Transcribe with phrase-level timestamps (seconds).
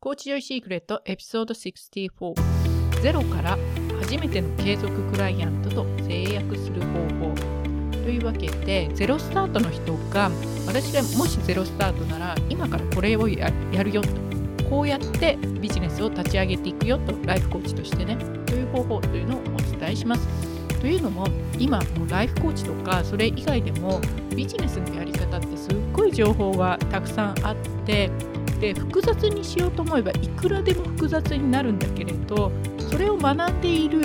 [0.00, 3.58] コーチジョイシークレットエピソード64ゼロから
[4.00, 7.34] 初めての継続クライアントと制約する方法。
[7.90, 10.30] というわけでゼロスタートの人が
[10.68, 14.08] 私がもしゼロスタートなら今からこれをやるよと。
[14.70, 17.12] こうやってビジネスを立ち上げていくよと。
[17.26, 18.16] ライフコーチとしてね。
[18.46, 19.42] という方法というのをお
[19.76, 20.28] 伝えします。
[20.80, 21.26] というのも
[21.58, 24.00] 今もうライフコーチとかそれ以外でも
[24.36, 28.12] ビジネスのやり方ってすっごい情報がたくさんあって
[28.60, 32.50] で複雑にしようと思えばいくらでも複雑になるんだけれど
[32.90, 34.02] それを学んでいる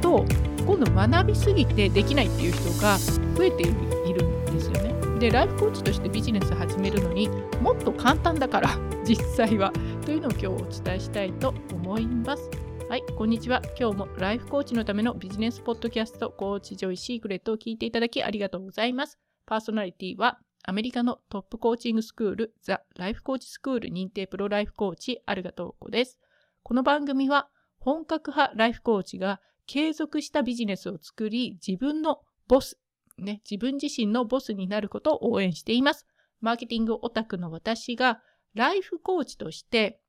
[0.00, 0.24] と
[0.66, 2.96] 今度学びすぎてできないっていう人が
[3.36, 5.18] 増えているんですよね。
[5.18, 7.28] でライフコーチとしてビジネス始めるのに
[7.60, 8.70] もっと簡単だから
[9.04, 9.72] 実際は
[10.04, 12.50] というのを今日お伝えしたいと思います。
[12.88, 13.62] はい、こんにちは。
[13.78, 19.18] 今日もライフコーチのためのビジネスポッドキャスト、 Coach Joy Secret を聞いていただきありがとうございます。
[19.46, 26.18] パーソナリティはアメリカのトップコーチングスクール、ザ・ライフコーチスクール認定プロライフコーチ、アルガトーコです。
[26.62, 27.50] この番組は、
[27.80, 32.78] 本格派ライフコーチが継続したビジネスを作り、自分のボス、
[33.18, 36.06] ね、自分自身のボスになることを応援しています。
[36.40, 38.22] マーケティングオタクの私が、
[38.54, 40.00] ライフコーチとして、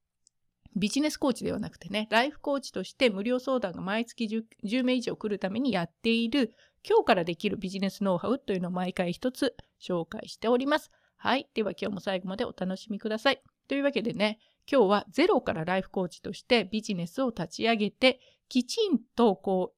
[0.77, 6.55] ビジネスコーチではなくてね、ライフコーチとして無料相談が毎月 10, 10名以上来るためにやっている
[6.88, 10.91] 今日からできるビジネスノウハウというのを毎回一つ紹介しております。
[11.17, 11.50] はい。
[11.55, 13.41] では今日も最後までお楽しみください。
[13.67, 14.38] というわけでね、
[14.72, 18.19] 今日はゼロからライフコーチとしてビジネスを立ち上げて、
[18.50, 19.73] きちんとこ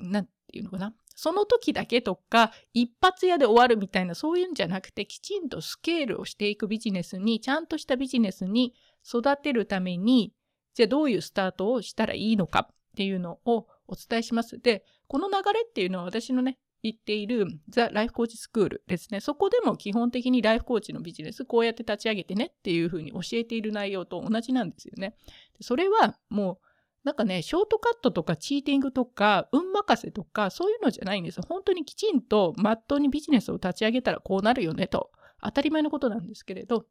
[0.00, 0.94] う、なんていうのかな。
[1.14, 8.74] その時だけとか、一発屋で終わるみたいな、そういうんじゃなくて、きちんとスケールをしていくビジネスに、ちゃんとしたビジネスに
[9.06, 10.32] 育てるために、
[10.74, 14.58] じゃあどういうスタートをしたらいいのかっていうのをお伝えします。
[14.58, 19.20] で、この流れっていうのは私のね、言っているザ・ライフコーチスクールですね。
[19.20, 25.14] そこでも基本的にライフコーチのビジネスこうやって立ち上げてねっていうふうに教えている内容と同じなんですよね。
[25.60, 26.66] それはもう
[27.04, 31.42] なんかね、ショートカットとかチーティングとか運任せとかそういうのじゃないんです。
[31.42, 35.10] 本当にきちんとまっとうにビジネスを立ち上げたらこうなるよねと
[35.42, 36.86] 当たり前のことなんですけれど、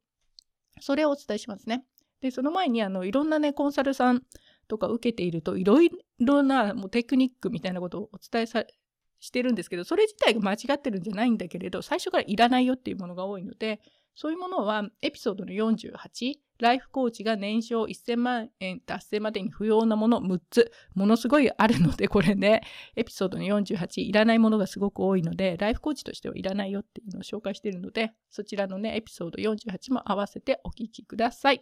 [0.80, 1.86] それをお伝えしますね。
[2.22, 4.22] で、その前にあのいろんなね、コンサルさん
[4.72, 8.64] とか受けているといろいろなもうテクニックみたいなことをお伝えさ
[9.20, 13.82] してるんですけどそれ自体が間違ってるんじゃないんだけれど最初からいらないよっていうものが多いので
[14.16, 22.62] そういうものはエピソードの48ライフコーチが年商1000万円達成までに不要なもの6つものすごいあるのでこれね
[22.96, 31.62] エピソードの48いらないものがすごく多いのでライフコーチとしてはいらないよっていうのを紹介してるのでそちらのねエピソード48も合わせてお聞きください。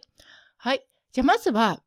[0.58, 0.86] はい。
[1.12, 1.82] じゃあまずは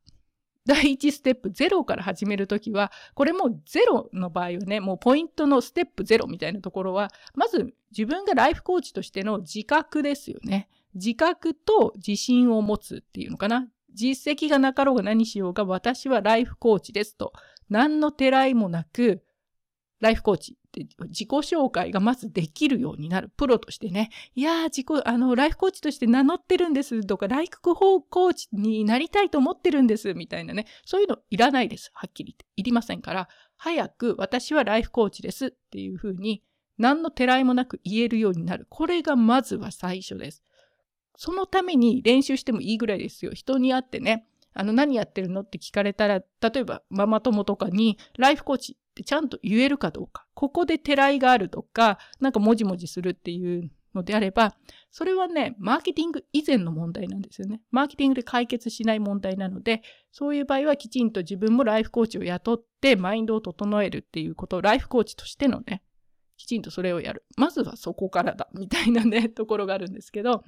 [0.66, 10.68] 第1ステップ0から始めるときは、これも0の場合はね、もうポイントのステップ0みたいなところは、まず自分がライフコーチとしての自覚ですよね。
[10.94, 13.68] 自覚と自信を持つっていうのかな。
[13.92, 17.32] 実績がなかろうが何しようが、私はライフコーチですと。
[17.68, 19.22] 何のてらいもなく、
[20.00, 23.30] ライフコーチ自己紹介がまずできるようになる。
[23.36, 24.10] プロとしてね。
[24.34, 30.66] いやー、自己、あの、ライフコーチとして名乗ってるんですとか、ライフコーチになりたいと思ってるんですみたいなね。
[30.84, 31.90] そういうのいらないです。
[31.94, 32.46] はっきり言って。
[32.56, 36.42] いりませんから、早く私はライフコーチですっていうふうに、
[36.76, 38.66] 何のてらいもなく言えるようになる。
[38.68, 40.42] これがまずは最初です。
[41.16, 43.32] そのために練習してもいいぐらいですよ。
[43.32, 44.26] 人に会ってね。
[44.54, 45.42] あの、何やってるの？
[45.42, 50.26] って聞かれたら、例えばママ友とかに、ライフコーチってちゃんと言えるかどうか。
[50.34, 54.54] ここでてらいがあるとか、なんかもじもじするっていうのであれば、
[54.90, 57.60] それはね、マーケティング以前の問題なんですよね。
[57.70, 59.82] マーケティングで解決しない問題なので、
[60.12, 65.82] そういう場合はきちんと自分もライフコーチを雇ってマインドを整えるっていうことをライフコーチとしてのね、
[66.36, 67.24] きちんとそれをやる。
[67.36, 70.44] まずはそこからだ、みたいなね、ところがあるんですけど、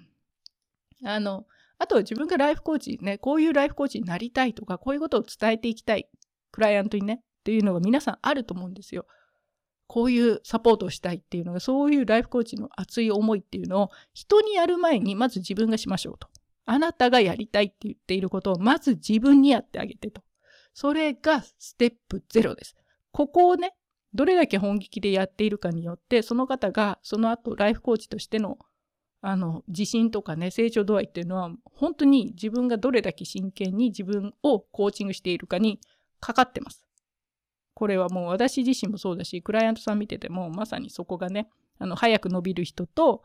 [1.04, 1.46] あの、
[1.78, 6.08] あとは自分がライフコーチね、こういうライフコーチになりたいとか、こういうことを伝えていきたい、
[6.50, 9.06] クライアントにね、っていうのが皆さんあると思うんですよ。
[9.86, 16.28] こういうサポートをしたいっていうのが、そういうライフコーチの熱い思いっていうのを人にやる前にまず自分がしましょうと。
[16.64, 20.22] あなたがやりたいって言っていることをまず自分にやってあげてと。
[20.74, 22.74] それがステップ0です。
[23.12, 23.74] ここをね、
[24.12, 28.58] どれだけ本気でやっているかによって、その方がその後ライフコーチとしての
[29.22, 35.80] あの自信とかね成長度合いっていうのは本当に自分がどれだけ真剣に自分をコーチングしているかに
[36.20, 36.86] かかってます。
[37.74, 41.48] これはもう私自身もそうだしクライアントさん見ててもまさにそこがね
[41.78, 43.22] あの早く伸びる人と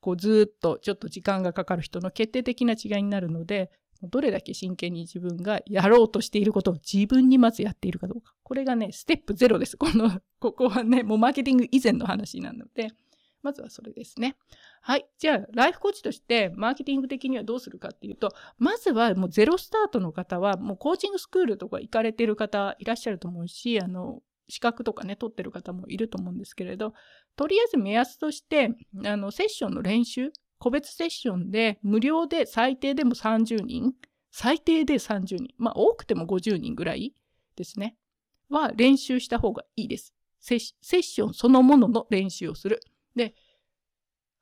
[0.00, 3.70] こうずっとちょっと時間がかかる人の決定的な違いになるので
[4.02, 8.32] どれだけ真剣に自分がやろうとしていることを自分にまずやっているかどうか。
[8.42, 9.76] これがね、ステップゼロです。
[9.76, 12.88] この、ここはね、もうマーケティング以前の話なので、
[13.42, 14.36] まずはそれですね。
[14.82, 15.06] はい。
[15.18, 26.94] じゃあ、ライフコーチとしてマーケティング的にはどうするかっていうと、まずはもうゼロスタートの方は、もうコーチングスクールとか行かれてる方いらっしゃると思うし、あの、資格とかね、取ってる方もいると思うんですけれど、
[27.36, 33.94] とりあえず目安として、あの、セッションの練習、個別セッションで無料で最低でも30人、
[34.30, 37.14] 最低で30人、まあ多くても50人ぐらい
[37.56, 37.96] ですね、
[38.50, 40.14] は練習した方がいいです。
[40.40, 40.58] セッ
[41.02, 42.80] ションそのものの練習をする。
[43.14, 43.34] で、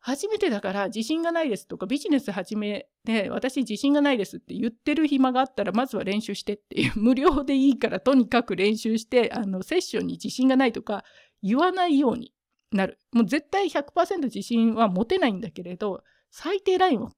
[0.01, 11.05] 初めてだから自信がないですとかビジネス始めて私自信がないですって言ってる暇があったらまずは練習してっていう 無料でいいからとにかく練習してあのセッションに自信がないとか
[11.43, 12.33] 言わないように
[12.73, 12.99] なる。
[13.13, 17.09] もう絶対100%自信は持てないんだけれど最低ライン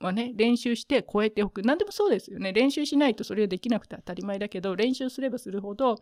[0.00, 1.62] はね練習して超えておく。
[1.62, 2.52] 何でもそうですよね。
[2.52, 5.96] 練習しないとそれができなくて当たり前だけど練習すればするほど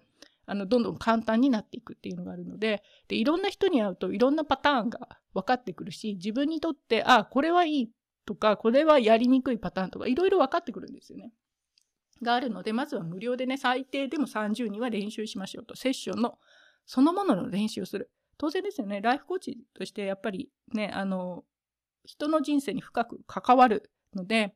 [0.47, 7.91] あのどんどん簡単になっていくっていうのがあるのででいろんな人に会うといろんなパターンが分かってくるし自分にとってあこれはいい
[8.27, 11.33] とかこれはやりにくいパターンとかいろいろ分かってくるんですよね。
[12.23, 16.39] があるのでまずは無料でね最低でも30人は練習しましょうとセッションの
[16.87, 18.11] そのものの練習をする。
[18.39, 21.45] 当然ですよねライフコーチとしてやっぱりねあの
[22.05, 24.55] 人の人生に深く関わるので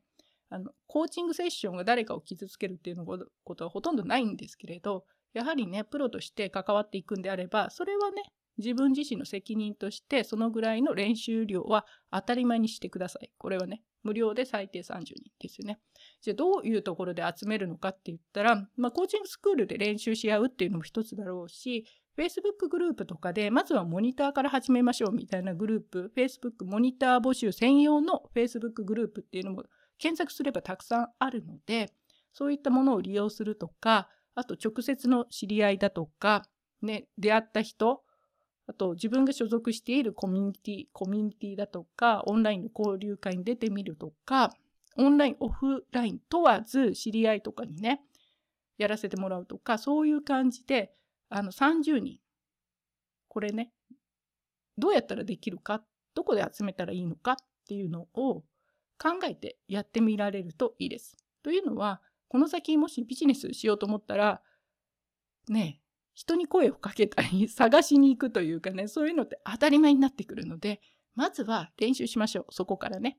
[0.48, 5.04] あのコーチングセッションが誰かを傷つけるっていうのことはほとんどないんですけれど
[5.36, 8.22] やはりね、プロとして関わっていくんであれば、それはね、
[8.56, 13.30] 自分自身の責任として、そのぐらいの練習量は当たり前にしてください。
[13.36, 15.78] これはね、無料で最低30人ですよね。
[16.22, 21.84] じゃあどういうところで集めるのかって言ったら、まあ、コーチングスクールで練習し合うっていうのも一つだろうし、
[22.16, 29.64] Facebook グループとかで、まずはモニターから始めましょうみたいなグループ、Facebook モニター募集専用の Facebook グループっていうのも
[29.98, 31.92] 検索すればたくさんあるので、
[32.32, 36.44] そういったものを利用するとか、あと直接の知り合いだとか、
[36.82, 38.02] ね、出会った人、
[38.68, 44.52] あと自分が所属しているコミュニティ、コミュニティだとか、オンラインの交流会に出てみるとか、
[44.96, 48.02] オンライン、オフライン問わず知り合いとかにね、
[48.76, 50.92] やらせてもらうとか、そういう感じで、
[51.30, 52.18] あの30人、
[53.28, 53.72] これね、
[54.76, 55.82] どうやったらできるか、
[56.14, 57.36] どこで集めたらいいのかっ
[57.66, 58.44] ていうのを
[58.98, 61.16] 考えてやってみられるといいです。
[61.42, 64.42] というのは、この先もしビジネスしようと思ったら、
[65.48, 65.80] ね、
[66.14, 70.80] 人に声をかけたり、 探しに行くというかね、そういうのって当たり前になってくるので、
[71.14, 72.46] まずは練習しましょう。
[72.50, 73.18] そこからね。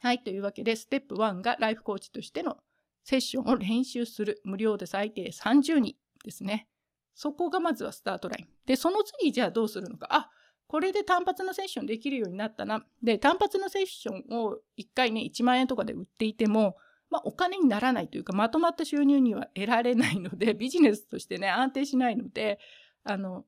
[0.00, 0.22] はい。
[0.22, 2.58] というわけで、ステップ1がライフコーチとしての
[3.04, 4.40] セッションを練習する。
[4.44, 6.68] 無料で最低30人ですね。
[7.14, 8.48] そこがまずはスタートライン。
[8.64, 10.08] で、その次じゃあどうするのか。
[10.10, 10.30] あ、
[10.68, 12.84] これで単発のセッションできるようになったな。
[13.02, 16.76] で、単発のセッションを1回ね、1万円とかで売っていても、
[17.10, 22.58] まあ、お金にならないというかまとまった収入には得られないので ビジネスとしてね安定しないので
[23.04, 23.46] あの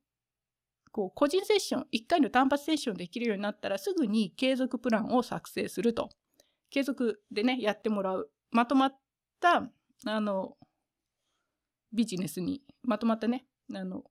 [0.92, 6.10] こう個人セッション1回の単発セッションできるようになったらすぐに継続プランを作成すると
[6.70, 8.98] 継続でねやってもらうまとまっ
[9.40, 9.70] た
[10.06, 10.56] あの
[11.92, 14.04] ビジネスにまとまったねあの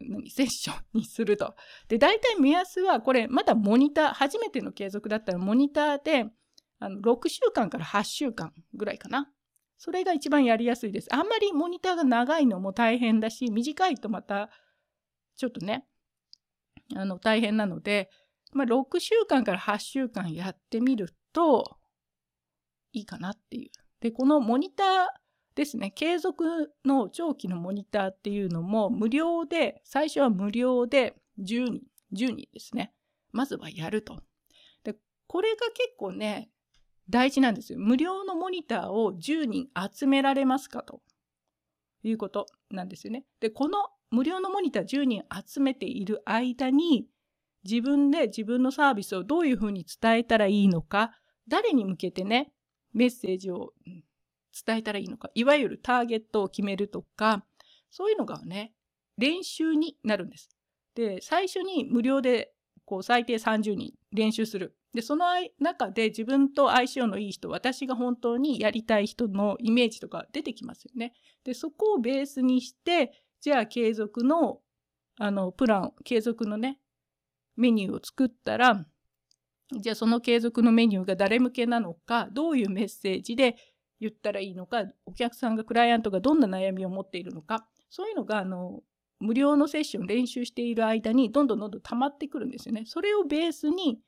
[0.00, 1.54] 何セッションにすると。
[1.88, 6.26] で大体目安はこれまだモニター初めての継続だったらモニターで
[6.84, 9.30] あの6週間から8週間ぐらいかな。
[9.78, 11.08] それが一番やりやすいです。
[11.12, 14.50] あんまりモニターが長いのも大変だし、短いとまた
[15.36, 15.86] ちょっとね、
[16.94, 18.10] あの大変なので、
[18.52, 21.78] まあ、6週間から8週間やってみると
[22.92, 23.70] いいかなっていう。
[24.00, 24.86] で、このモニター
[25.54, 32.92] ですね、継続の長期のモニターっていうのも無料で、最初は無料で10人、10人ですね。
[33.32, 34.22] まずはやると。
[34.84, 34.94] で、
[35.26, 36.50] これが結構ね、
[37.10, 37.78] 大事なんですよ。
[37.78, 41.02] 無料のモニターを10人集められますかと
[42.02, 43.24] いうことなんですよね。
[43.40, 47.06] で、この無料のモニター10人集めている間に
[47.64, 51.12] 自分で自分のサービスをどういうふうに伝えたらいいのか、
[51.48, 52.52] 誰に向けてね、
[52.92, 53.72] メッセージを
[54.66, 57.44] 伝えたらいいのか、いわゆるターゲットを決めるとか、
[57.90, 58.72] そういうのがね、
[59.16, 60.48] 練習になるんです。
[60.94, 62.52] で、最初に無料で
[62.84, 64.76] こう最低30人練習する。
[64.94, 65.26] で、その
[65.58, 71.14] 中で自分と相性のいい人、私が本当にやりたい人のイメージとか出てきますよね。
[71.42, 74.60] で、そこをベースにして、じゃあ継続の、
[75.18, 76.78] あの、プラン、継続のね、
[77.56, 78.86] メニューを作ったら、
[79.72, 83.56] じゃあその継続のメニューが誰向けなのか、どういうメッセージで
[84.00, 88.82] 言ったらいいのか、お客さんが、クライアントがどんな悩みを持っているのか、そういうのが、あの、
[89.18, 92.84] 無料のセッション練習している間にどんどんどんどん溜まってくるんですよね。
[92.86, 94.00] それをベースに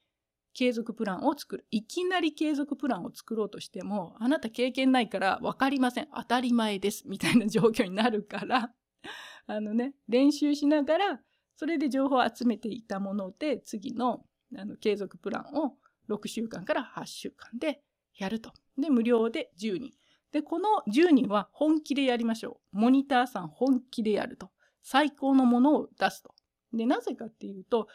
[0.57, 1.67] 継続プランを作る。
[1.71, 6.09] いきなり継続プランを作ろうとしても、あなた経験ないから分かりません。
[6.17, 7.03] 当たり前です。
[7.07, 8.73] みたいな状況になるから、
[9.47, 11.23] あのね、練習しながら、
[11.57, 14.25] それで情報を集めていたもので、次の
[14.57, 15.77] あの継続プランを
[16.09, 17.83] 6週間から8週間で
[18.17, 18.55] やると。
[18.79, 19.93] で、無料で10人。
[20.33, 22.79] で、この10人は本気でやりましょう。
[22.79, 24.51] モニターさん本気でやると。
[24.83, 26.35] 最高のものを出すと。
[26.73, 27.89] で、なぜかっていうと、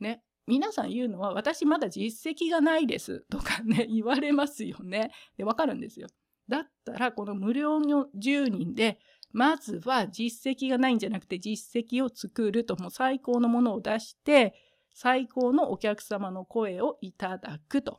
[0.00, 5.12] ね、皆さん言うのは、私まだ実績がないです とかね、 言われますよね。
[5.36, 6.08] で、わかるんですよ。
[6.48, 8.98] だったら、この無料の10人で、
[9.30, 14.54] まずは実績がないんじゃなくて実績を作ると、もう最高のものを出して、
[14.94, 17.98] 最高のお客様の声をいただくと。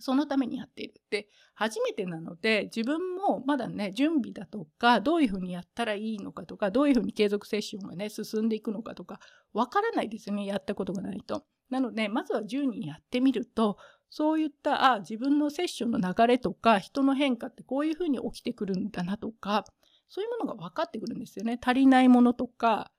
[0.00, 0.94] そのためにやっている。
[1.10, 9.20] で、初めてなので、自分もまだね、準備だとか、どういうふうにやったらいいのかとか、どういうふうに継続セッションがね、進んでいくのかとか、
[9.52, 11.44] わからないですよね、やったことがないと。
[11.70, 13.78] なので、まずは10人やってみると、
[14.10, 19.64] そういった、あ、自分のセッションの流れとか、人の変化ってこういうふうに起きてくるんだなとか、
[20.08, 21.58] そういうものが分かってくるんですよね。
[21.64, 22.90] 足りないものとか、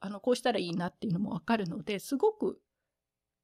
[0.00, 2.58] あの、こうしたらいいなっていうのも分かるので、すごく、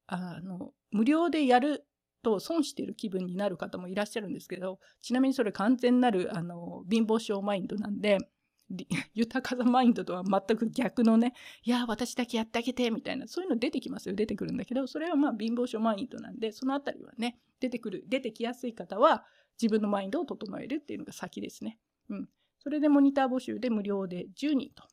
[0.07, 1.85] あの、無料でやる
[2.23, 8.17] と損している気分になる方もいらっしゃるんですけど、ちなみにそれ完全なる、あの、貧乏症マインドなんで、
[9.13, 14.15] 豊かさマインドとは全く逆のね、いや、私だけやってあげて、みたいな、そういうの出てきますよ。
[14.15, 19.25] 出てくるんだけど、それはまあ貧乏症マインドなんで、そのあたりはね、出てくる、出てきやすい方は、
[19.61, 21.77] 自分のマインドを整えるっていうのが先ですね。
[22.09, 22.29] うん。
[22.59, 24.83] それでモニター募集で無料で10人と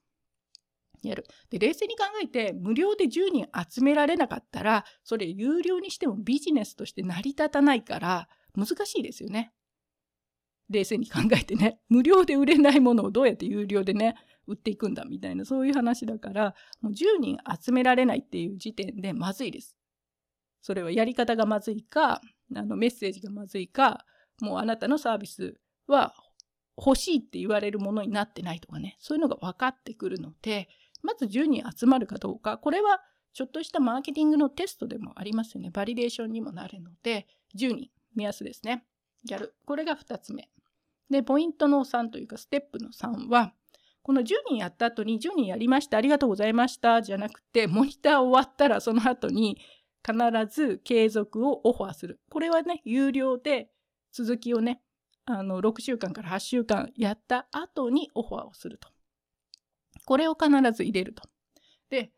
[1.08, 1.24] やる。
[1.50, 9.52] で、冷静に考えて、無料で10人集められなかったら、それ有料にしてもビジネスとして成り立たないから、難しいですよね。
[10.68, 14.14] 冷静に考えてね、無料で売れないものをどうやって有料でね、
[14.46, 19.76] 売っていくんだみたいな、そういう話だから、もう10人集められないっていう時点でまずいです。
[20.60, 22.20] それはやり方がまずいか、
[22.54, 24.04] あのメッセージがまずいか、
[24.40, 25.54] もうあなたのサービス
[25.86, 26.14] は
[26.76, 30.68] 欲しいって言われるものになってないとかね、そういうのが分かってくるので、
[31.02, 33.00] まず10人集まるかどうか、これは
[33.32, 35.70] ちょっとしたマーケティングのテストでもありますよね。
[35.70, 37.26] バリデーションにもなるので、
[37.56, 38.84] 10人目安ですね。
[39.28, 39.54] やる。
[39.64, 40.50] これが2つ目。
[41.10, 43.54] で、ポイントの3というか、ステップの3は、
[44.02, 49.58] この10人やった後に10人やりました、ありがとうございましたじゃなくて、モニター終わったらその後に
[50.04, 50.16] 必
[50.48, 52.20] ず継続をオファーする。
[52.30, 53.70] これはね、有料で
[54.12, 54.82] 続きをね、
[55.26, 58.88] あの、6週間から8週間やった後にオファーをすると。
[60.04, 61.22] これを必ず入れると。
[61.90, 62.10] で、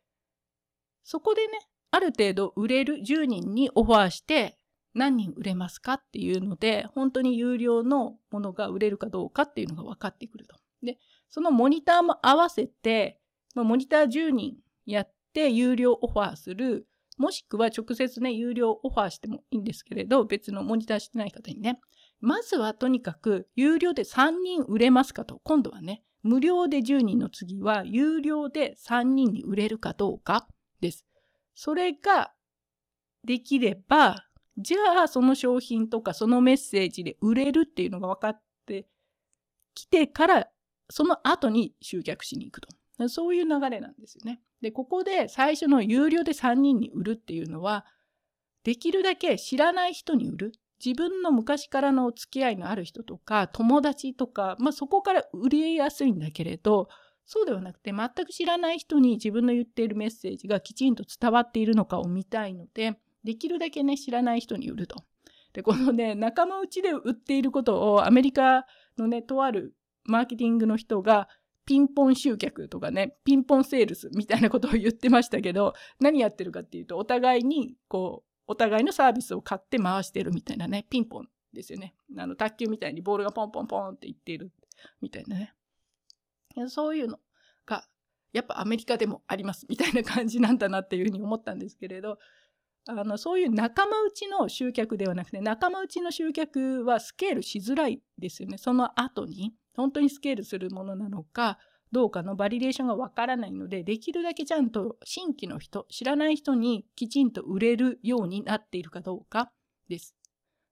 [1.05, 1.59] そこでね、
[1.91, 4.59] ある程度売れる10人にオファーして
[4.95, 10.57] 何人売れますかっていうので、本当に有料のものが売れるかどうかっていうのが分かってくると。
[10.83, 10.99] で、
[11.31, 13.19] そのモニターも合わせて、
[13.55, 16.87] モニター10人やって有料オファーする、
[17.19, 21.81] もしくは直接ね、有料オファーしてもいいんですけれど、別のモニターしてない方にね、
[22.21, 30.47] まずはとにかく有料で3人売れますかと、今度はね、無料で10人の次は有料で3人に売れるかどうか
[30.81, 31.05] です。
[31.55, 32.33] それが
[33.25, 34.25] できれば、
[34.59, 38.87] じゃあその商品とかそのメッセージで売れるっていうのが分かって
[39.75, 40.49] きてから、
[40.91, 42.69] その後に集客しに行くと。
[43.09, 44.41] そういう流れなんですよね。
[44.61, 47.85] で、ここで最初の有料で3人に売るっていうのは、
[48.64, 50.52] できるだけ知らない人に売る。
[50.85, 56.89] 自分の昔からのお付き合いのある人とか、友達とか、まあそこから売りやすいんだけれど、
[57.25, 65.05] そうではなくて全く知らない人に自分の言っているメッセージがきちんと伝わっているのかを見たいので、できるだけね、知らない人に売ると。
[65.53, 68.67] で、このね、仲間内で売っていることをアメリカ
[68.99, 69.75] のね、とある
[70.05, 71.29] マーケティングの人が、
[71.65, 81.94] ピンポン集客とかね、ピンポンセールスみたいなことを言ってましたけど、何やってるかっていうと、お互いに、こう、お互いのサービスを買って回してるみたいなね、ピンポンですよね。
[82.18, 84.52] あの、卓球みたいにボールがポンポンポンっていっている
[85.00, 85.54] みたいなね。
[86.68, 87.18] そういうの
[87.64, 87.87] が、
[88.35, 92.18] やっぱアメリカでもありますみたいな感じなんだなっていうふうに思ったんですけれど、
[92.87, 98.59] あの、そういう仲間内の集客ではなくて、仲間内の集客はスケールしづらいですよね。
[98.59, 101.59] その後に、本当にスケールするものなのか、
[101.92, 109.52] どうかのバリデーションがわからないので、できるだけちゃんと新規の人、知らない人にきちんと売れるようになっているかどうか
[109.88, 110.16] です。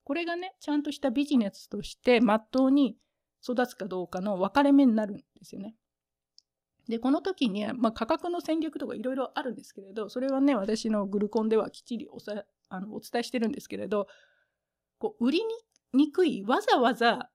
[0.02, 2.96] これがね、ちゃんとしたビジネスとしてまっとうに
[3.42, 5.74] 育つかどうかの分かれ目になるんですよね。
[6.88, 14.08] で、この時に、まあ、価格の戦略とかいろいろあるんですけれど、それはね、私のグルコンではきっちりおさあのお伝えしてるんですけれど、
[14.98, 15.42] こう売り
[15.92, 17.30] にくい、わざわざ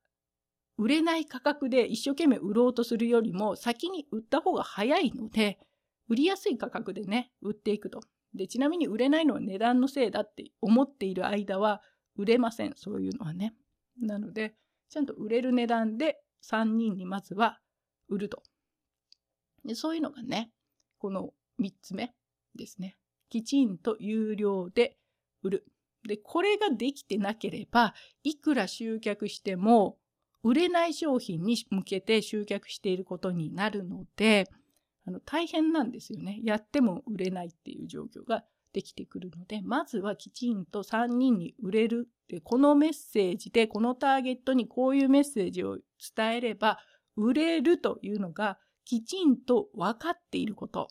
[0.77, 5.59] 売れない価格で一生懸命売ろうとするよりも先に売った方が早いので、
[6.09, 8.01] 売りやすい価格でね、売っていくと。
[8.33, 11.81] で、ちなみに売れないのは値段のせいだって思っている間は
[12.17, 12.73] 売れません。
[12.75, 13.55] そういうのはね。
[14.01, 14.55] なので、
[14.89, 17.59] ちゃんと売れる値段で3人にまずは
[18.09, 18.43] 売ると。
[19.63, 20.51] でそういうのがね、
[20.99, 22.13] この3つ目
[22.55, 22.97] ですね。
[23.29, 24.97] きちんと有料で
[25.41, 25.65] 売る。
[26.07, 29.97] で、これができてなければ、いくら集客しても、
[30.45, 34.47] 売れない商品に向けて集客していることになるので、
[35.07, 36.39] あの大変なんですよね。
[36.43, 45.79] やっても売れないっていう状況ができてくるので、まずはきちんと3人に売れるって、このメッセージで、このターゲットにこういうメッセージを
[46.15, 46.77] 伝えれば、
[47.17, 50.89] 売れるというのがきちんと分かっていること。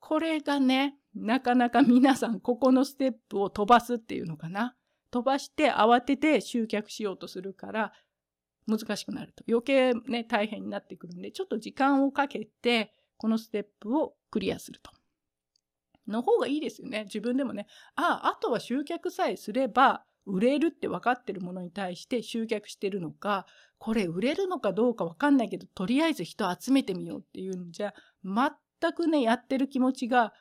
[0.00, 4.74] これがね、なかなか皆さんここのステップを飛ばすっていうのかな。
[5.12, 7.92] 飛ばして慌てて集客しようとするから
[8.68, 9.42] 難しくなると。
[9.48, 14.92] 余計ね、大変になってくるんで、ちょっと時間をかけて、このステップをクリアすると。
[16.06, 17.04] の方がいいですよね。
[17.04, 17.66] 自分でもね。
[17.96, 23.46] ああ、あとは集客さえすれば、売れるって分かってるものに対して集客してるのか、
[23.78, 30.34] これ売れるのかどうか分かんないけど、とりあえず人集めてみようっていうんじゃ、全くね、やってる気持ちが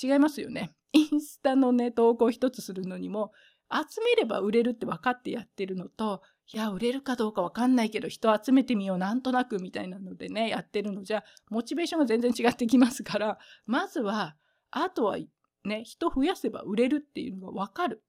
[0.00, 0.74] 違いますよね。
[0.92, 3.32] インスタのね、投稿一つするのにも、
[3.72, 14.36] 集めれば売れるって分かってやってるのと、いや、売れるかどうか分かんないけど、人集めてみよう、なんとなくみたいなのでね、やってるのじゃ、モチベーションが全然違ってきますから、まずは、
[14.70, 15.16] あとは
[15.64, 18.02] ね、人増やせば売れるっていうのが分かる。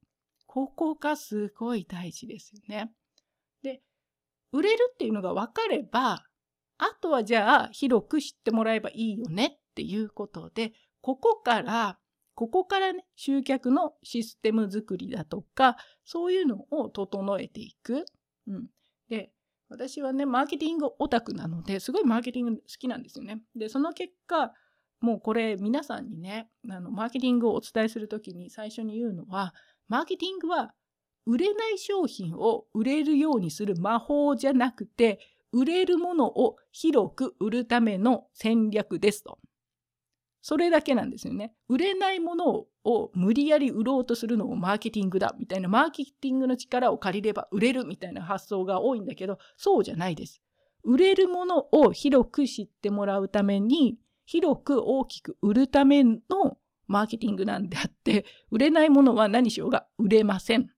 [0.45, 2.91] ここがすごい大事ですよね。
[3.63, 3.81] で、
[4.51, 6.25] 売れるっていうのが分かれば、
[6.77, 11.99] あとはじゃあ広く知ってもらえばいいよねっていうことで、ここから、
[12.35, 18.05] ここからね、集客のシステム作りだとか、そういうのを整えていく。
[18.47, 18.67] うん。
[19.09, 19.31] で、
[19.69, 23.41] 私はね、マーケティングオタクなので、すごいマーケティング好きなんですよね。
[23.55, 24.53] で、その結果、
[24.99, 29.53] もうこれ皆さんにね、あの、マーケティングをお伝えするときに最初に言うのは、
[29.87, 30.73] マーケティングは
[31.25, 35.19] 売れない商品を売れるようにする魔法じゃなくて、
[35.51, 39.39] 売れるものを広く売るための戦略ですと。
[40.43, 41.53] それだけなんですよね。
[41.69, 50.41] 売れないものを無理やり売ろうとするのをマーケティングだみたいな、マーケティングの力を借りれば売れるみたいな発想が多いんだけど、そうじゃないです。
[50.83, 56.19] 売れるものを広く知ってもらうために、広く大きく売るための
[56.87, 60.69] マーケティングなんであって、売れないものは何しようが売れません。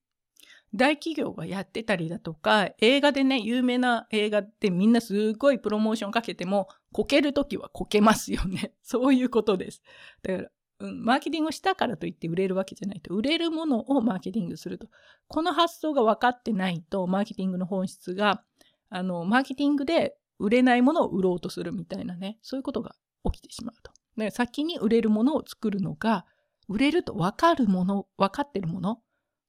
[0.76, 8.72] 大企業がやってたりだとか、映画でね、有名な映画ってみんなすごいプロモーションかけても、こけるときはこけますよね。
[8.82, 9.82] そういうことです。
[10.22, 13.14] だから、うん、マーケティングをしたからといって売れるわけじゃないと。
[13.14, 14.88] 売れるものをマーケティングすると。
[15.28, 18.46] この発想が分かってないと、マーケティングの本質が、
[18.90, 23.92] あの、マーケティングで売れないものを売ろうとするみたいなね、そういうことが起きてしまうと。
[24.16, 26.26] で先に売れるものを作るのが、
[26.70, 29.02] 売れると分かるもの、分かってるもの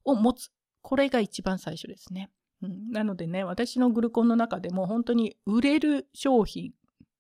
[0.03, 0.51] を持つ。
[0.83, 2.29] これが一番最初ですね。
[2.61, 6.73] うん、なのでね、私のグルコンの中でも本当に売れる商品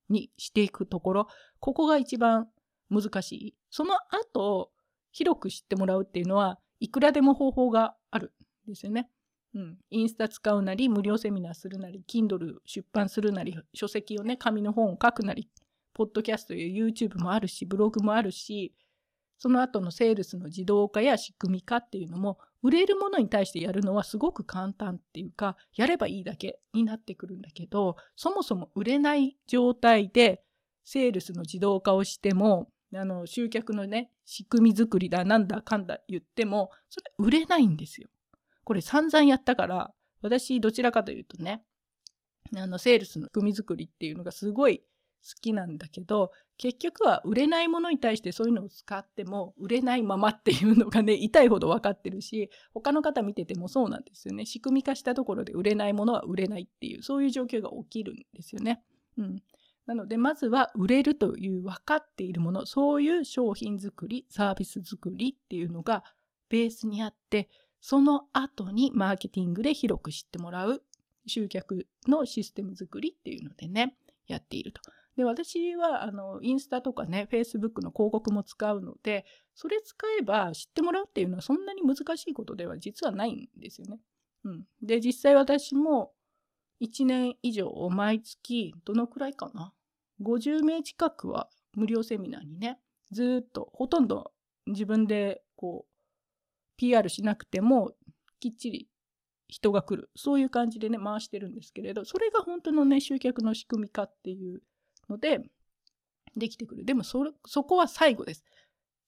[0.09, 1.29] にしていくところ、
[1.61, 2.49] ここが一番
[2.91, 3.55] 難しい。
[3.71, 4.71] その後、
[5.13, 8.33] 広く知ってもらうっていうのは、いくらでも方法がある
[8.67, 9.09] んですよね。
[9.55, 9.79] うん。
[9.91, 15.49] インスタ使うなり、無料セミナーするなり、Kindle 出版するなり、書籍をね、紙の本を書くなり、
[15.95, 18.75] ポッドキャストや YouTube もあるし、ブログもあるし、
[19.39, 30.43] その後のセールスの自動化や仕組み化っていうのも売れるものに対してやるのはすごく簡単っていうかやればいいだけになってくるんだけどそもそも売れない状態で
[30.85, 38.09] セールスの自動化をしてもあの集客のね仕組み作りだなんだかんだ言ってもそれ売れないんですよ。
[38.65, 39.93] これ散々やったから
[40.23, 41.63] 私どちらかというとね
[42.57, 44.83] あのセールスの仕組み作りっていうのがすごい
[45.35, 58.83] きなんだけど結局は売れないものに対してそういうのを使っても売れないままっていうのがね 痛いほど分かってるし他の方見ててもそうなんですよね仕組み化したところで売れないものは売れないっていうそういう状況が起きるんですよね。
[59.19, 59.43] うん、
[59.87, 66.05] なのでまずは売れるという分かっているものそういう商品作りサービス作りっていうのが
[66.49, 67.49] ベースにあって
[67.81, 70.83] その後にマーケティングで広く知ってもらう
[71.27, 74.81] 集客のシステム作りっていうのでねやっていると。
[75.17, 79.25] で、私は、あの、インスタとかね、Facebook の広告も使うので、
[79.55, 83.99] それ使えば知ってもらうっていうのはそんなに難しいことでは実はないんですよね。
[84.45, 84.65] うん。
[84.83, 86.13] で、実際私も
[86.83, 89.73] 1年以上毎月、どのくらいかな
[90.21, 92.79] ?50 名近くは無料セミナーにね、
[93.11, 94.33] ずっと、ほとんど
[94.67, 95.93] 自分でこう、
[96.77, 97.93] PR しなくても、
[98.39, 98.89] きっちり
[99.49, 100.11] 人が来る。
[100.15, 104.63] そういう感じでね、回してるんですけれど、それが本当のね、集客の仕組み化っていう
[105.09, 105.41] ので、
[106.37, 106.85] できてくる。
[106.85, 108.45] でもそ、そこは最後です。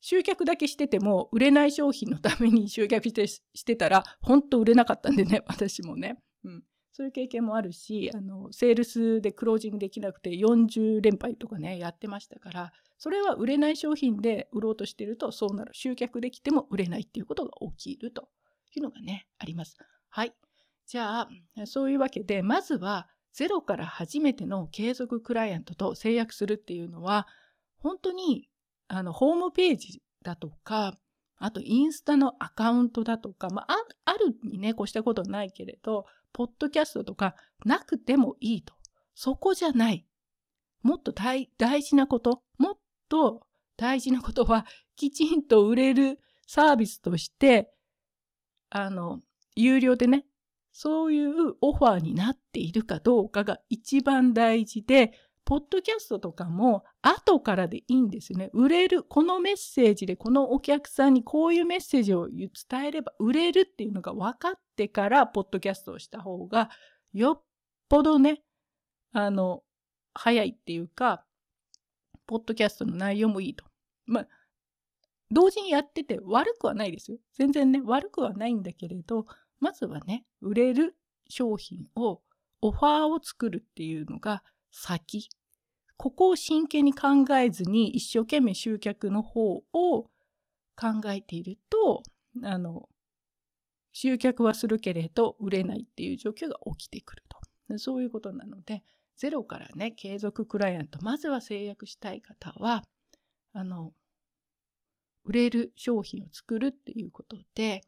[0.00, 6.22] 集客だけしてても、売れない商品のために 集客してしてたら、本当売れなかったんでね、 私もね。
[6.44, 6.64] うん。
[6.98, 18.28] そういう経験もあるしあのセールスでクロージングできなくて40連敗とかねやってましたからそれは売れない商品で売ろうとしてるとそうなる集客できても売れないっていうことが起きると
[18.74, 19.78] いうのがねあります。
[20.08, 20.34] はい
[20.86, 21.28] じゃあ
[21.66, 27.26] そういうわけでまずはゼロから初めての継続クライアントと制約するっていうのは
[27.78, 28.48] 本当に
[28.88, 30.98] あのホームページだとか
[31.38, 38.74] あとインスタのアカウントだとか、まあ、あるにね、越したことないけれど、ポッドキャストとかなくてもいいと。
[39.14, 40.04] そこじゃない。
[40.82, 41.48] もっと大
[41.82, 47.70] 事なこと、もっと大事なことは、きちんと売れるサービスとして、
[48.70, 49.20] あの、
[49.54, 50.26] 有料でね、
[50.80, 55.10] そういうオファーになっているかどうかが一番大事で、
[55.44, 58.48] ポッドキャストとかも後からでいいんですよね。
[58.52, 66.70] 売れる、このメッセージでこのお客さんにこういうメッセージを伝えれば売れるっていうのが分かってからポッドキャストをした方が
[67.12, 67.42] よっ
[67.88, 68.44] ぽどね、
[69.10, 69.64] あの、
[70.14, 71.24] 早いっていうか、
[72.28, 73.64] ポッドキャストの内容もいいと。
[74.06, 74.28] まあ、
[75.32, 77.18] 同時にやってて悪くはないですよ。
[77.34, 79.26] 全然ね、悪くはないんだけれど、
[79.60, 80.96] まずはね、売れる
[81.28, 82.22] 商品を、
[82.60, 84.42] オファーを作るっていうのが
[84.72, 85.28] 先
[85.98, 90.04] ここを真剣に考えずに一生懸命集客の方を
[90.76, 92.04] 考えていると、
[92.44, 92.88] あの、
[93.92, 97.78] 集客はするけれど売れないっていう状況が起きてくると。
[97.78, 98.84] そういうことなので、
[99.16, 102.84] ゼロからね、継続クライアント、まずは制約したい方は、
[103.52, 103.92] あの、
[105.24, 107.82] 売れる商品を作るっていうことで、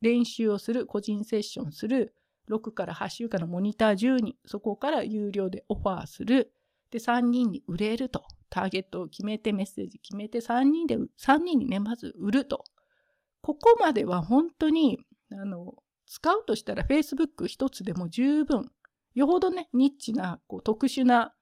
[0.00, 2.14] 練習をする、個人セッションする、
[2.50, 6.52] 6から8週間のモニター10人、そこから有料でオファーする、
[6.90, 8.24] で、3人に売れると。
[8.50, 12.64] ターゲットを決めて、メッセージ決めて、3人で、3人にね、まず売ると。
[13.40, 15.00] ここまでは本当に、
[15.32, 15.74] あの、
[16.06, 18.70] 使うとしたら Facebook 一つでも十分。
[19.14, 21.34] よほどね、ニッチな、こう、特殊な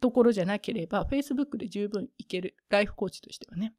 [0.00, 2.56] ところじゃなければ、Facebook で十分いける。
[2.70, 3.74] ライフコーチとしてはね。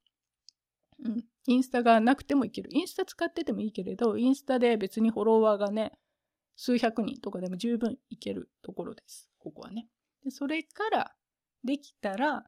[1.03, 1.25] うん。
[1.45, 2.69] インスタがなくてもいける。
[2.71, 5.91] インスタ使っててもいいけれど、インスタで別にフォロワーがね、
[6.55, 9.29] 数百人とかでも十分いけるところです。
[9.39, 9.87] ここはね。
[10.23, 11.11] でそれから
[11.63, 12.45] できたら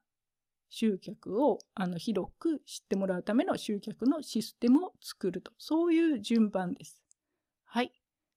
[0.69, 5.51] 集客をあの広く知ってもらうための集客のシステムを作ると。
[5.57, 7.01] そういう順番です。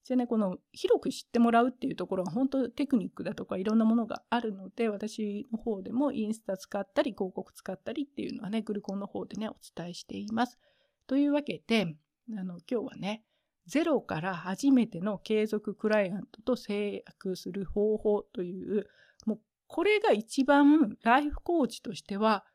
[0.08, 0.14] はい。
[0.14, 10.58] じゃあね、この広く知ってもらうっていうところは本当テクニックだとかいろんなものがあるので、私の方でもインスタ使ったり広告使ったりっていうのはね、グルコンの方でね、お伝えしています。
[11.06, 11.96] というわけで、
[12.36, 13.24] あの今日はね、
[13.68, 18.86] ゼロから初めての継続クライアントと制約する方法という
[19.26, 22.46] もうこれが一番ライフコーチとしては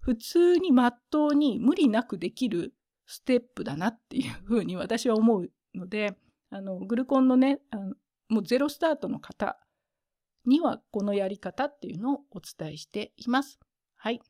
[0.00, 2.72] 普通にまっとうに無理なくできる
[3.06, 6.16] ステップだなっていうふうに私は思うので
[6.50, 7.94] あのグルコンのねあの
[8.28, 9.58] もうゼロスタートの方
[10.46, 13.58] にはこのやり方っていうのをお伝えしています。
[13.96, 14.20] はい。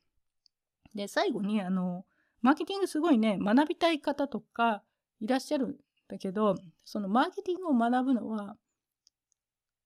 [0.93, 2.05] で最後にあの
[2.41, 4.83] マーケティングすごいね学びたい方とか
[5.19, 5.75] いらっしゃるん
[6.07, 8.57] だけどそのマーケティングを学ぶのは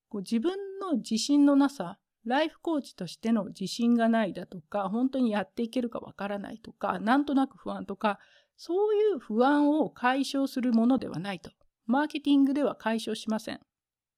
[0.10, 8.20] こう自分の自信のなさ、ライフコーチとしての自信がないだとか、本当にやっていけるかわからないとか、なんとなく不安とか、
[8.56, 11.52] そういう不安を解消するものではないと。
[11.86, 13.60] マーケティングでは解消しません。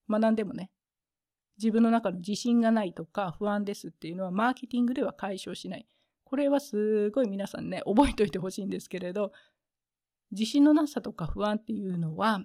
[0.10, 0.72] 学んでもね。
[1.58, 5.88] 自分の中の自信がないとか不安ですっていうのはマーケティングでは解消しない。
[6.24, 9.32] これはすごい皆さんね、覚えておいてほしいんですけれど、
[10.32, 12.42] 自信のなさとか不安っていうのは、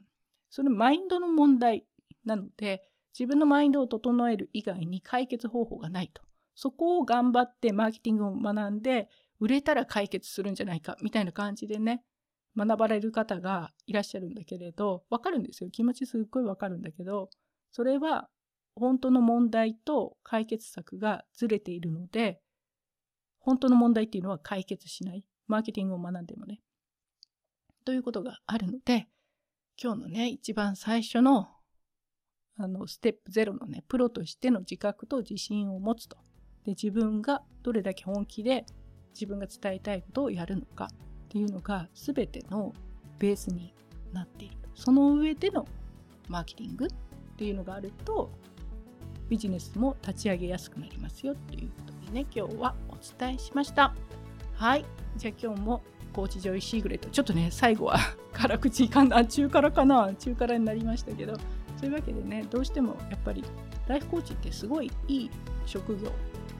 [0.51, 1.85] それマインドの問題
[2.25, 6.23] なので、自分のマインドを整える以外に解決方法がないと。
[6.55, 9.09] そこを頑張ってマーケティングを学んで、
[9.41, 12.05] 売れたら解決するんじゃないかみたいな感じでね、
[12.57, 15.71] 学ばれる方がいらっしゃるんだけれど、わかるんですよ。
[15.71, 17.31] 気持ちすっごいわかるんだけど、
[17.71, 18.29] それは
[18.75, 22.41] 本当の問題と解決策がずれているので、
[23.39, 25.25] 本当の問題っていうのは解決しない。
[25.49, 26.61] マーケティングを学んでもね。
[27.85, 29.09] ということがあるので、
[29.83, 31.49] 今日のね、一番最初の
[32.57, 36.17] あのステップ0のねプロとしての自覚と自信を持つと
[36.65, 38.67] で自分がどれだけ本気で
[39.15, 40.89] 自分が伝えたいことをやるのか
[41.33, 42.75] っていうのが全ての
[43.19, 43.73] ベースに
[44.13, 44.57] なっている。
[44.75, 45.67] その上での
[46.29, 46.89] マーケティングっ
[47.39, 48.31] ていうのがあると
[49.31, 53.95] ビジネスも立ち上げやすくなりますよっていうことでね今日はお伝えしました。
[54.53, 54.85] はい。
[55.17, 57.09] じゃあ今日もコーチジョイシーグレット。
[57.09, 57.97] ちょっとね最後は
[58.35, 61.37] 辛口かんな中辛かな中辛になりましたけど。
[61.79, 63.43] そういうわけでねどうしてもやっぱり
[63.89, 65.31] ライフコーチってすごいいい
[65.65, 66.13] 職業っ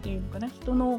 [0.03, 0.49] ていうのかな。
[0.49, 0.99] 人の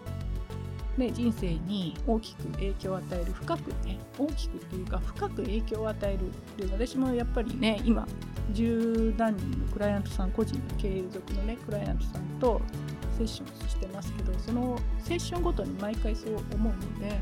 [0.97, 8.07] ね、人生に大きく影響を与える深くね大きくというか深く影響を与えるで私もやっぱりね今
[8.51, 12.61] 十何人のクライアントさん個人の継続のねクライアントさんと
[13.17, 17.19] セッションしてますけどそのセッションごとに毎回そう思うので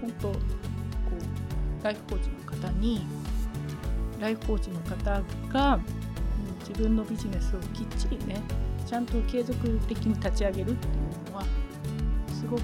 [0.00, 0.34] 本当こ
[1.80, 3.06] うライフコーチの方に
[4.20, 5.80] ライフコーチの方が
[6.60, 8.40] 自分のビジネスをきっちりね
[8.86, 11.01] ちゃんと継続的に立ち上げるっていう
[12.42, 12.62] すごく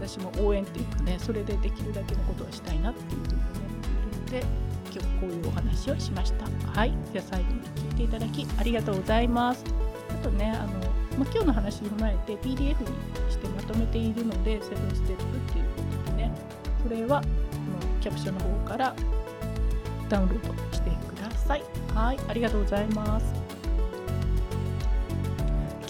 [0.00, 3.50] 私も応援っていうかねそれでできるだけのことはしたいなっていうふうに思っ
[4.24, 4.62] ているので
[4.92, 6.46] 今日こういうお話をしました。
[6.78, 6.92] はい。
[7.12, 9.64] では最後まで聞いていただきありがとうございます。
[10.10, 10.72] あとねあの、
[11.18, 16.32] ま、今日の話を踏まえて PDF にしてまとめているので seven step っていうことでね
[16.82, 18.94] それはこのキャプションの方から
[20.08, 21.62] ダウンロードしてください。
[21.94, 22.18] はい。
[22.28, 23.41] ありがとうございます。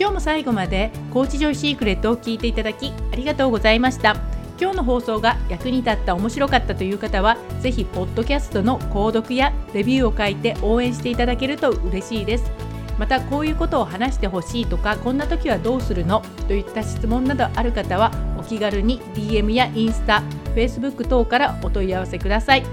[0.03, 4.17] 今日も最後まで Coach Joy Secret を聞いていただきありがとうございました。
[4.61, 12.51] 今日の放送が役に立った面白かったという方はぜひポッドキャストの購読やレビューを書いて応援していただけると嬉しいです。
[12.99, 16.21] またこういうことを話してほしいとかこんな時はどうするの？
[16.49, 20.25] といった質問などある方はお気軽に DM やインスタ
[20.57, 22.65] Facebook 等からお問い合わせください。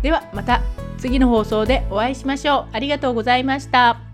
[0.00, 0.62] ではまた
[0.96, 2.66] 次の放送でお会いしましょう。
[2.72, 4.05] ありがとうございました。